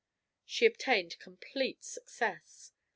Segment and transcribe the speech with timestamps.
[0.47, 2.71] She obtained complete success.